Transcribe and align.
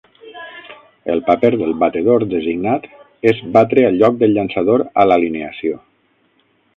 El 1.15 1.19
paper 1.27 1.49
del 1.61 1.73
batedor 1.83 2.25
designat 2.31 2.87
és 3.33 3.43
batre 3.59 3.83
al 3.91 3.99
lloc 3.99 4.17
del 4.23 4.33
llançador 4.39 4.85
a 5.05 5.07
l'alineació. 5.11 5.77